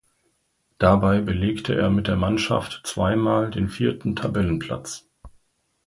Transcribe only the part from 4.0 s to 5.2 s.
Tabellenplatz.